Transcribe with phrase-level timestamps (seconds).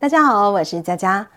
[0.00, 1.28] 大家好，我是佳佳。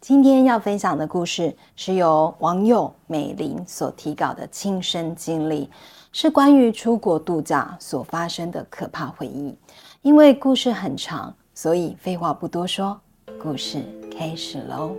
[0.00, 5.68] 今天要分享的故事是由网友美玲所提稿的亲身经历，
[6.10, 9.54] 是关于出国度假所发生的可怕回忆。
[10.00, 12.98] 因为故事很长，所以废话不多说，
[13.38, 14.96] 故事开始喽。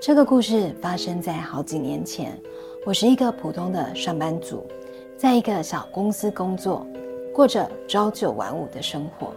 [0.00, 2.40] 这个故事发生在好几年前，
[2.86, 4.66] 我是一个普通的上班族，
[5.18, 6.86] 在一个小公司工作，
[7.32, 9.32] 过着朝九晚五的生活。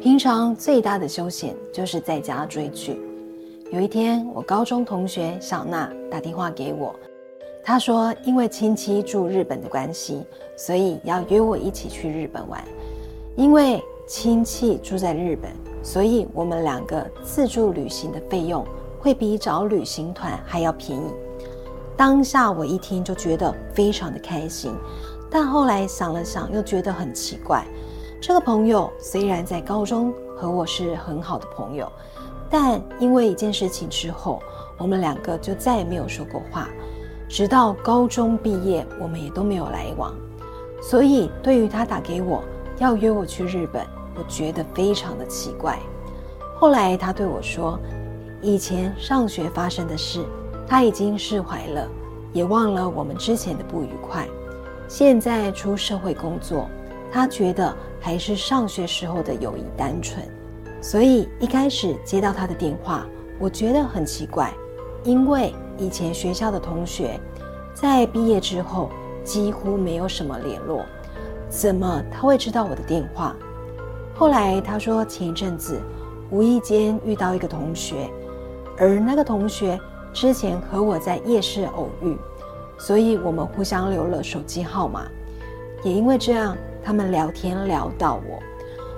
[0.00, 2.98] 平常最大的休闲就是在家追剧。
[3.70, 6.94] 有一天，我高中同学小娜打电话给我，
[7.62, 10.24] 她说因为亲戚住日本的关系，
[10.56, 12.64] 所以要约我一起去日本玩。
[13.36, 18.66] 因为亲戚住在日本，所以我们两个自助旅行的费用
[18.98, 21.04] 会比找旅行团还要便宜。
[21.96, 24.74] 当下我一听就觉得非常的开心，
[25.30, 27.64] 但后来想了想，又觉得很奇怪。
[28.20, 31.90] 这个朋友虽然在高中和我是很好的朋友。
[32.54, 34.42] 但因为一件事情之后，
[34.76, 36.68] 我们两个就再也没有说过话，
[37.26, 40.14] 直到高中毕业，我们也都没有来往。
[40.82, 42.44] 所以，对于他打给我
[42.76, 45.78] 要约我去日本，我觉得非常的奇怪。
[46.54, 47.78] 后来他对我说，
[48.42, 50.22] 以前上学发生的事，
[50.66, 51.88] 他已经释怀了，
[52.32, 54.26] 也忘了我们之前的不愉快。
[54.88, 56.68] 现在出社会工作，
[57.10, 60.26] 他觉得还是上学时候的友谊单纯。
[60.80, 63.06] 所以一开始接到他的电话，
[63.38, 64.52] 我觉得很奇怪，
[65.04, 67.18] 因为以前学校的同学
[67.72, 68.90] 在毕业之后
[69.24, 70.84] 几乎没有什么联络，
[71.48, 73.36] 怎么他会知道我的电话？
[74.14, 75.80] 后来他说前一阵子
[76.30, 78.10] 无意间遇到一个同学，
[78.76, 79.78] 而那个同学
[80.12, 82.16] 之前和我在夜市偶遇，
[82.78, 85.06] 所以我们互相留了手机号码，
[85.82, 88.38] 也因为这样他们聊天聊到我，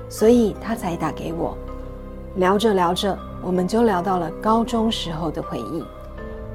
[0.08, 1.56] 所以他才打给我。
[2.36, 5.84] 聊着聊着，我们就聊到了高中时候的回忆。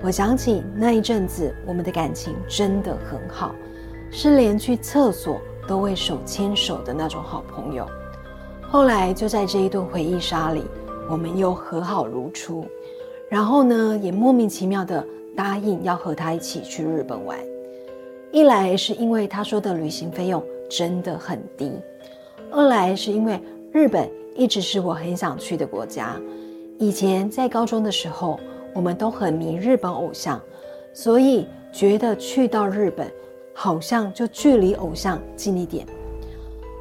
[0.01, 3.55] 我想起那一阵子，我们的感情真的很好，
[4.11, 7.87] 是连去厕所都会手牵手的那种好朋友。
[8.69, 10.65] 后来就在这一顿回忆杀里，
[11.09, 12.65] 我们又和好如初。
[13.29, 17.37] 然后呢，也莫名其妙的答应要和他一起去日本玩。
[18.31, 21.71] 一来是因为他说的旅行费用真的很低，
[22.51, 23.39] 二来是因为
[23.71, 24.09] 日本。
[24.35, 26.15] 一直是我很想去的国家。
[26.77, 28.39] 以前在高中的时候，
[28.73, 30.39] 我们都很迷日本偶像，
[30.93, 33.11] 所以觉得去到日本
[33.53, 35.85] 好像就距离偶像近一点。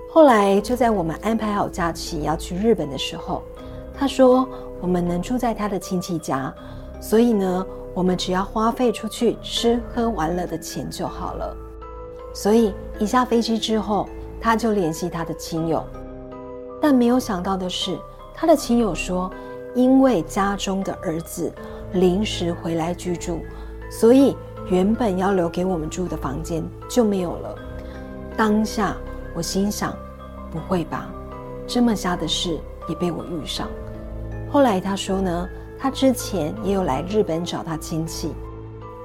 [0.08, 3.42] 后来就在我们安排好假期要去日本的时候，
[3.98, 4.48] 他说
[4.80, 6.54] 我们能住在他的亲戚家，
[7.00, 11.56] 所以呢，我们只要花费出去吃喝玩乐的钱就好了。
[12.32, 14.08] 所以一下飞机之后，
[14.40, 15.84] 他就联系他的亲友。
[16.80, 17.98] 但没有想到的是，
[18.32, 19.28] 他的亲友说，
[19.74, 21.52] 因为家中的儿子
[21.94, 23.40] 临时回来居住，
[23.90, 24.36] 所以
[24.68, 27.56] 原本要留给我们住的房间就没有了。
[28.36, 28.96] 当下
[29.34, 29.92] 我心想，
[30.52, 31.10] 不会吧，
[31.68, 32.58] 这么瞎的事
[32.88, 33.68] 也被我遇上。
[34.50, 35.48] 后来他说呢，
[35.78, 38.32] 他之前也有来日本找他亲戚，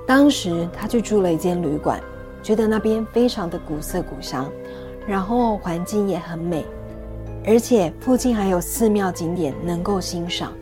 [0.08, 2.00] 当时他去住了一间旅馆，
[2.42, 4.50] 觉得那边非常的古色古香，
[5.06, 6.66] 然后环境也很美。
[7.46, 10.54] 而且附近还有寺庙景点能够欣赏，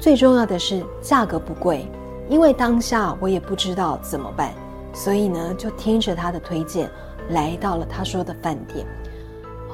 [0.00, 1.86] 最重要的是价格不贵。
[2.28, 4.52] 因为当下我也不知道怎么办，
[4.92, 6.90] 所以呢就听着他的推荐，
[7.28, 8.84] 来到了他说的饭店。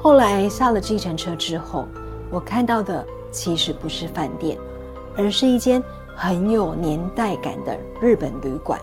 [0.01, 1.87] 后来下了计程车之后，
[2.29, 4.57] 我看到的其实不是饭店，
[5.17, 5.83] 而是一间
[6.15, 8.79] 很有年代感的日本旅馆。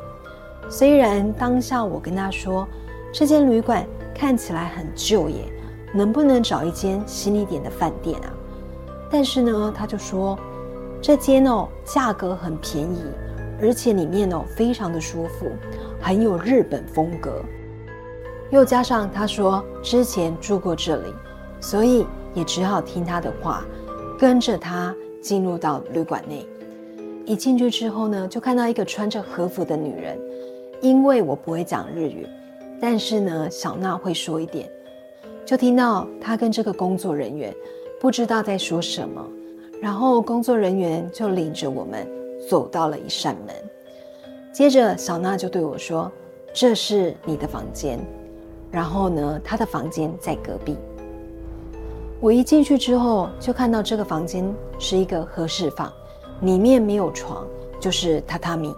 [0.69, 2.67] 虽然当下我跟他说，
[3.13, 5.45] 这间旅馆看起来很旧耶。
[5.97, 8.27] 能不能找一间新一点的饭店啊？
[9.09, 10.37] 但是呢，他就说
[11.01, 13.01] 这间哦价格很便宜，
[13.63, 15.53] 而且里面哦非常的舒服，
[16.01, 17.41] 很有日本风格。
[18.55, 21.13] 又加上他说之前住过这里，
[21.61, 23.65] 所以也只好听他的话，
[24.17, 26.47] 跟着他进入到旅馆内。
[27.27, 30.17] 一进去之后呢，就看到一个穿着和服的女人。
[30.81, 32.29] 因为我不会讲日语，
[32.81, 34.71] 但是呢，小娜会说一点。
[35.45, 37.53] 就听到他跟这个工作人员
[38.01, 39.27] 不知道在说什么，
[39.83, 42.07] 然后工作人员就领着我们
[42.49, 43.55] 走到了一扇门，
[44.53, 46.09] 接着小娜就对我说
[46.55, 47.99] ：“这是你的房间。”
[48.75, 50.77] 然后呢，他的房间在隔壁。
[52.21, 55.93] 我一进去之后，就看到这个房间是一个合适房，
[56.41, 57.47] 里面没有床，
[57.79, 58.75] 就是榻榻米。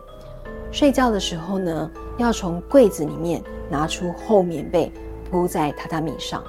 [0.70, 4.92] 睡觉的时候呢，要从柜子里面拿出厚棉被
[5.30, 6.44] 铺在榻榻米上。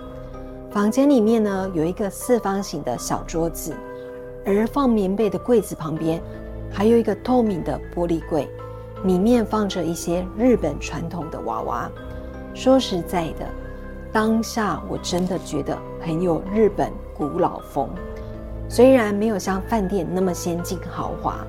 [0.69, 3.73] 房间里面呢有一个四方形的小桌子，
[4.45, 6.21] 而放棉被的柜子旁边
[6.69, 8.45] 还有一个透明的玻璃柜，
[9.05, 11.89] 里面放着一些日本传统的娃娃。
[12.57, 13.45] 说实在的，
[14.11, 17.87] 当下我真的觉得很有日本古老风，
[18.67, 21.45] 虽然没有像饭店那么先进豪华，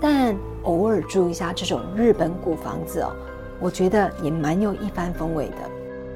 [0.00, 3.10] 但偶尔住一下这种日本古房子哦，
[3.58, 5.56] 我觉得也蛮有一番风味的。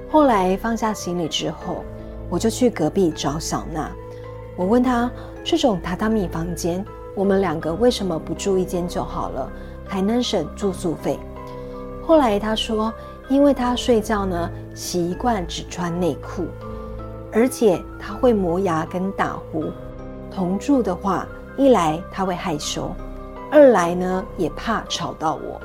[0.09, 1.85] 后来放下行李之后。
[2.31, 3.91] 我就去隔壁找小娜，
[4.57, 5.11] 我问她
[5.45, 6.83] 这种榻榻米房间，
[7.15, 9.53] 我们两个为什么不住一间就好了，
[9.87, 11.19] 还能省住宿费？
[12.03, 12.91] 后来她说，
[13.29, 16.47] 因为他睡觉呢习惯只穿内裤，
[17.33, 19.65] 而且他会磨牙跟打呼，
[20.31, 21.27] 同住的话，
[21.57, 22.91] 一来他会害羞，
[23.51, 25.61] 二来呢也怕吵到我，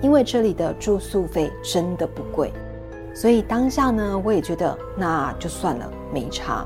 [0.00, 2.52] 因为这里的住宿费真的不贵。
[3.14, 6.64] 所以当下呢，我也觉得那就算了，没差。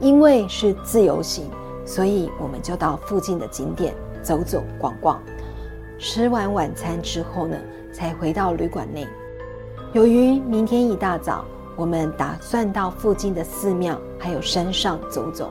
[0.00, 1.50] 因为是自由行，
[1.84, 5.20] 所以我们就到附近的景点走走逛逛。
[5.98, 7.56] 吃完晚餐之后呢，
[7.92, 9.06] 才回到旅馆内。
[9.94, 11.42] 由于明天一大早
[11.74, 15.50] 我们打算到附近的寺庙还有山上走走，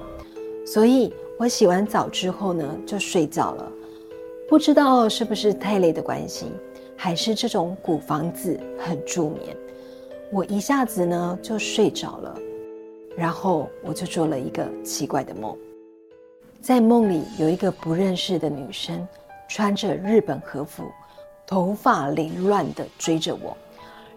[0.63, 3.71] 所以我洗完澡之后呢就睡觉了。
[4.47, 6.51] 不知道是不是太累的关系，
[6.95, 9.57] 还是这种古房子很助眠。
[10.31, 12.37] 我一下子呢就睡着了，
[13.15, 15.57] 然后我就做了一个奇怪的梦，
[16.61, 19.07] 在梦里有一个不认识的女生，
[19.49, 20.83] 穿着日本和服，
[21.47, 23.57] 头发凌乱的追着我，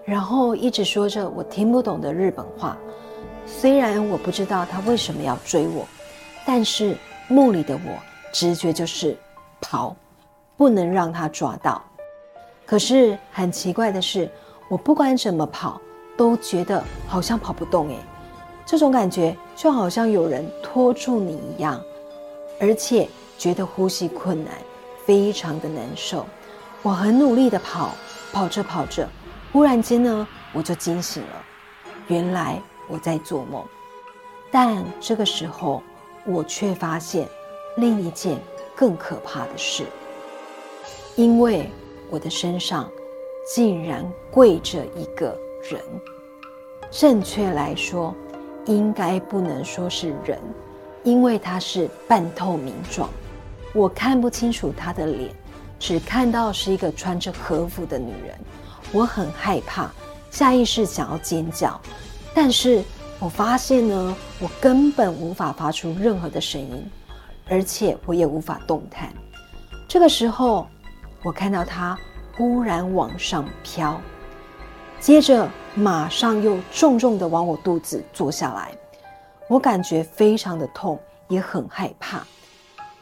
[0.04, 2.76] 然后一直说着我听不懂的日本话。
[3.46, 5.86] 虽然我不知道他为什么要追我，
[6.46, 6.96] 但是
[7.28, 7.98] 梦里的我
[8.32, 9.16] 直觉就是
[9.60, 9.96] 跑，
[10.56, 11.82] 不能让他抓到。
[12.66, 14.30] 可是很奇怪的是，
[14.68, 15.80] 我不管怎么跑。
[16.16, 17.96] 都觉得好像跑不动诶，
[18.66, 21.80] 这种感觉就好像有人拖住你一样，
[22.60, 23.08] 而且
[23.38, 24.52] 觉得呼吸困难，
[25.06, 26.26] 非常的难受。
[26.82, 27.92] 我很努力的跑，
[28.34, 29.08] 跑着跑着，
[29.52, 31.42] 忽然间呢，我就惊醒了，
[32.08, 33.64] 原来我在做梦。
[34.50, 35.82] 但这个时候，
[36.24, 37.28] 我却发现
[37.76, 38.38] 另一件
[38.74, 39.84] 更可怕的事，
[41.16, 41.70] 因为
[42.10, 42.90] 我的身上
[43.54, 45.38] 竟然跪着一个。
[45.62, 45.78] 人，
[46.90, 48.14] 正确来说，
[48.64, 50.40] 应该不能说是人，
[51.04, 53.10] 因为他是半透明状，
[53.74, 55.28] 我看不清楚他的脸，
[55.78, 58.38] 只看到是一个穿着和服的女人。
[58.92, 59.90] 我很害怕，
[60.30, 61.80] 下意识想要尖叫，
[62.34, 62.82] 但是
[63.18, 66.90] 我发现呢，我根本无法发出任何的声音，
[67.48, 69.12] 而且我也无法动弹。
[69.88, 70.66] 这个时候，
[71.22, 71.98] 我看到它
[72.36, 74.00] 忽然往上飘。
[74.98, 78.72] 接着，马上又重重的往我肚子坐下来，
[79.48, 80.98] 我感觉非常的痛，
[81.28, 82.22] 也很害怕。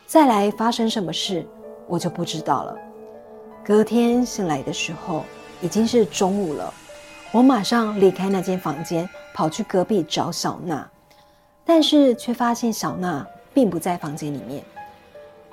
[0.07, 1.47] 再来发生什么事，
[1.87, 2.77] 我就不知道了。
[3.65, 5.25] 隔天醒来的时候，
[5.61, 6.73] 已经是中午了。
[7.33, 10.89] 我马上离开那间房间，跑去隔壁找小娜，
[11.65, 14.63] 但是却发现小娜并不在房间里面。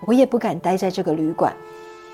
[0.06, 1.56] 我也不敢待在这个旅馆，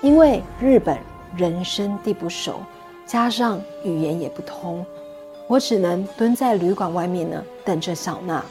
[0.00, 0.98] 因为日本
[1.36, 2.60] 人生地不熟。
[3.04, 4.86] 加上语言也不通，
[5.48, 8.42] 我只能蹲在旅馆外面呢，等着小娜。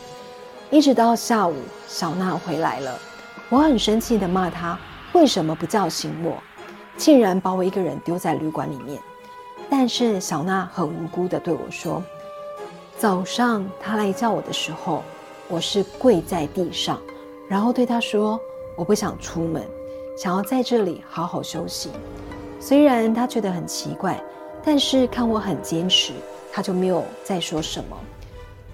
[0.70, 1.56] 一直到下午，
[1.88, 3.00] 小娜回来了，
[3.50, 4.78] 我很生气的骂她
[5.14, 6.38] 为什么不叫醒我，
[6.96, 9.02] 竟然把我一个人丢在旅馆里面。
[9.72, 12.04] 但是小娜很无辜的对我说，
[12.98, 15.02] 早上她来叫我的时候，
[15.48, 17.02] 我是跪在地上，
[17.48, 18.38] 然后对她说
[18.76, 19.66] 我不想出门，
[20.18, 21.90] 想要在这里好好休息。
[22.60, 24.22] 虽然她觉得很奇怪。
[24.64, 26.14] 但是看我很坚持，
[26.54, 27.98] 他就没有再说什么。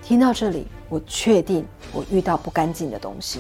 [0.04, 3.40] 听到这里，我确定我遇到不干净的东西。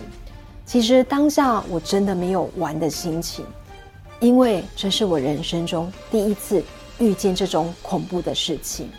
[0.65, 3.45] 其实当下我真的没有玩的心情，
[4.21, 6.63] 因为这是我人生中第一次
[6.99, 8.89] 遇见这种恐怖的事情，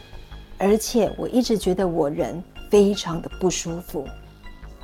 [0.57, 4.07] 而且我一直觉得我人非常的不舒服，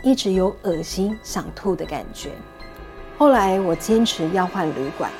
[0.03, 2.31] 一直有恶心想吐的感觉。
[3.17, 5.11] 后来我坚持要换旅馆，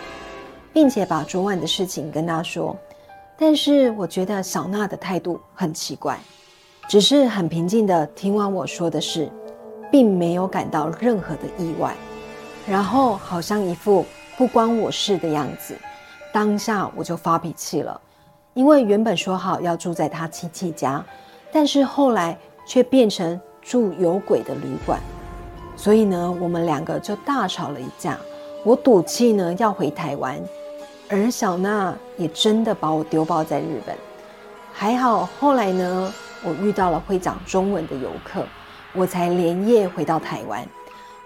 [0.73, 2.77] 并且把昨晚的事情跟他说。
[3.37, 6.19] 但是我觉得小娜的态度很奇怪，
[6.89, 9.31] 只是很平静的听完我说的事，
[9.91, 11.95] 并没有感到任何的意外，
[12.67, 14.05] 然后好像一副
[14.37, 15.77] 不关我事的样子。
[16.35, 18.01] 当下我就发脾气了，
[18.55, 21.05] 因为原本说好要住在他亲戚家，
[21.53, 22.37] 但是后来
[22.67, 24.99] 却变成住有鬼的旅馆，
[25.77, 28.19] 所以呢，我们两个就大吵了一架。
[28.65, 30.37] 我赌气呢要回台湾。
[31.09, 33.95] 而小娜也真的把我丢包在日本。
[34.73, 36.13] 还好后来呢，
[36.43, 38.45] 我遇到了会讲中文的游客，
[38.93, 40.67] 我才连夜回到台湾。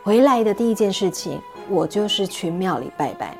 [0.02, 3.34] 回来的第一件事情，我就是去庙里拜拜。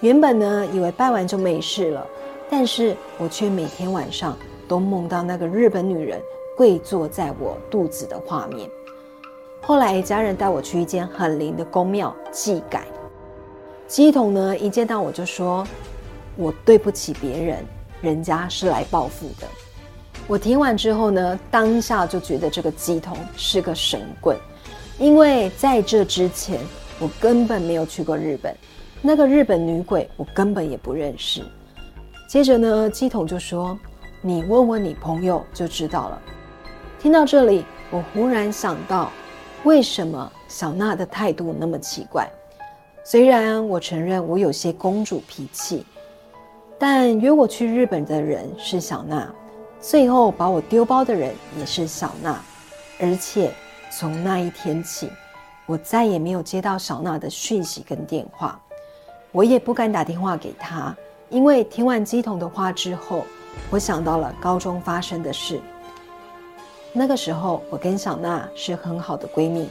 [0.00, 2.06] 原本呢，以为拜完就没事了，
[2.48, 4.36] 但是我却每天晚上
[4.68, 6.20] 都梦到那个日本女人
[6.56, 8.70] 跪坐在我肚子的画面。
[9.60, 12.86] 后来家人带我去一间很灵的宫庙祭改，
[13.88, 15.66] 鸡童呢一见到我就说
[16.38, 17.64] ：“我对不起别人，
[18.00, 19.48] 人家是来报复的。”
[20.28, 24.36] 我听完之后呢，当下就觉得这个鸡童是个神棍，
[24.96, 26.60] 因为在这之前
[27.00, 28.54] 我根本没有去过日本，
[29.00, 31.42] 那个日本女鬼我根本也不认识。
[32.28, 33.78] 接着呢，鸡童就说
[34.20, 36.22] ：“你问问你朋友就知道了。”
[37.00, 39.10] 听到这里，我忽然想到。
[39.64, 42.30] 为什么小娜的态度那么奇怪？
[43.04, 45.84] 虽然我承认我有些公主脾气，
[46.78, 49.28] 但约我去日本的人是小娜，
[49.80, 52.40] 最后把我丢包的人也是小娜，
[53.00, 53.52] 而且
[53.90, 55.10] 从那一天起，
[55.66, 58.60] 我再也没有接到小娜的讯息跟电话，
[59.32, 60.96] 我也不敢打电话给她，
[61.28, 63.24] 因为听完鸡童的话之后，
[63.70, 65.60] 我想到了高中发生的事。
[66.92, 69.68] 那个时候，我跟小娜是很好的闺蜜。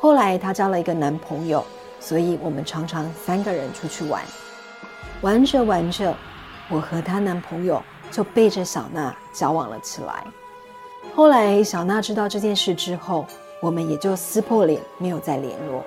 [0.00, 1.64] 后来她交了一个男朋友，
[2.00, 4.22] 所以我们常常三个人出去玩。
[5.20, 6.12] 玩着玩着，
[6.68, 10.24] 我和她男朋友就背着小娜交往了起来。
[11.14, 13.24] 后来小娜知道这件事之后，
[13.62, 15.84] 我们也就撕破脸，没有再联络。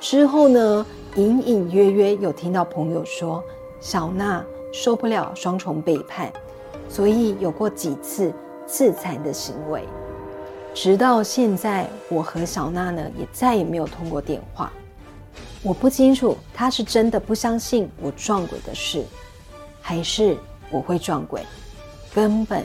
[0.00, 0.86] 之后呢，
[1.16, 3.42] 隐隐约约有听到朋友说，
[3.80, 6.32] 小娜受不了双重背叛，
[6.88, 8.32] 所以有过几次。
[8.70, 9.82] 自残的行为，
[10.74, 14.70] 直到现在，我和小娜呢也再也没有通过电话。
[15.62, 19.06] 我不清楚她是真的不相信我撞鬼的事，
[19.80, 20.36] 还是
[20.70, 21.42] 我会撞鬼，
[22.12, 22.62] 根本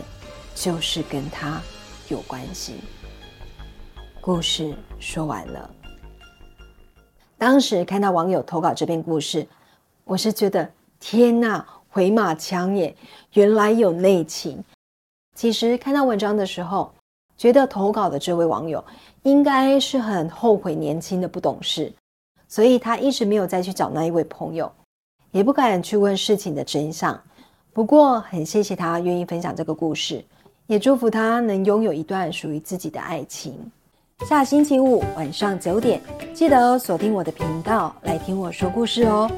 [0.53, 1.61] 就是跟她
[2.09, 2.81] 有关系。
[4.19, 5.69] 故事说完了。
[7.45, 9.45] 当时看到网友投稿这篇故事，
[10.05, 12.95] 我是觉得天呐，回马枪耶，
[13.33, 14.63] 原来有内情。
[15.35, 16.89] 其实看到文章的时候，
[17.37, 18.81] 觉得投稿的这位网友
[19.23, 21.91] 应该是很后悔年轻的不懂事，
[22.47, 24.71] 所以他一直没有再去找那一位朋友，
[25.31, 27.21] 也不敢去问事情的真相。
[27.73, 30.23] 不过很谢谢他愿意分享这个故事，
[30.67, 33.69] 也祝福他能拥有一段属于自己的爱情。
[34.21, 36.01] 下星期五晚上九点，
[36.33, 39.29] 记得锁定我的频道来听我说故事哦。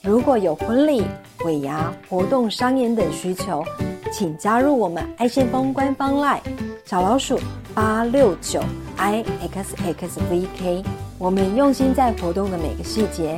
[0.00, 1.02] 如果有婚礼、
[1.44, 3.64] 尾牙、活动、商演等需求，
[4.12, 6.40] 请加入我们爱先锋官方 LINE
[6.84, 7.38] 小老鼠
[7.74, 8.62] 八六九
[8.96, 10.84] i x x v k，
[11.18, 13.36] 我们用心在活动的每个细节。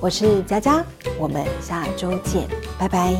[0.00, 0.84] 我是佳佳，
[1.18, 2.46] 我们下周见，
[2.78, 3.16] 拜拜。